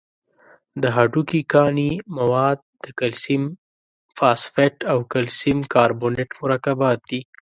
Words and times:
د 0.81 0.83
هډوکو 0.95 1.39
کاني 1.53 1.91
مواد 2.17 2.59
د 2.83 2.85
کلسیم 2.99 3.43
فاسفیټ 4.17 4.75
او 4.91 4.97
کلسیم 5.13 5.57
کاربونیت 5.73 6.29
مرکبات 6.43 6.99
دي. 7.09 7.21